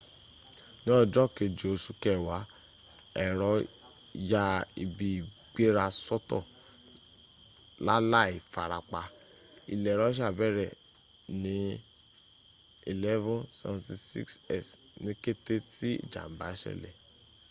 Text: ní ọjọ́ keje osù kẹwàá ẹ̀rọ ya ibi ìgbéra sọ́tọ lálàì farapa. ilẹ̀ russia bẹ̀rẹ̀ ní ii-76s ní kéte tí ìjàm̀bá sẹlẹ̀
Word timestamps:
ní 0.83 0.89
ọjọ́ 1.01 1.25
keje 1.35 1.65
osù 1.75 1.91
kẹwàá 2.01 2.41
ẹ̀rọ 3.23 3.49
ya 4.31 4.43
ibi 4.83 5.09
ìgbéra 5.19 5.85
sọ́tọ 6.05 6.39
lálàì 7.85 8.33
farapa. 8.51 9.01
ilẹ̀ 9.73 9.97
russia 10.01 10.29
bẹ̀rẹ̀ 10.39 10.77
ní 11.43 11.57
ii-76s 12.91 14.67
ní 15.03 15.11
kéte 15.23 15.55
tí 15.73 15.89
ìjàm̀bá 16.03 16.47
sẹlẹ̀ 16.61 16.93